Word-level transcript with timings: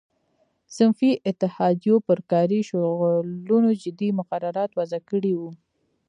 صنفي 0.75 1.11
اتحادیو 1.31 1.95
پر 2.07 2.19
کاري 2.31 2.59
شغلونو 2.69 3.69
جدي 3.83 4.09
مقررات 4.19 4.69
وضع 4.79 4.99
کړي 5.09 5.33
وو. 5.39 5.49